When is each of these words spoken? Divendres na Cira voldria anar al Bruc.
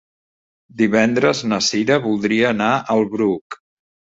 Divendres 0.81 1.43
na 1.51 1.61
Cira 1.67 1.99
voldria 2.09 2.51
anar 2.55 2.73
al 2.97 3.07
Bruc. 3.13 3.61